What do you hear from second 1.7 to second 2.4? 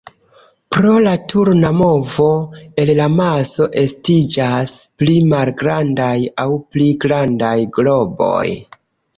movo,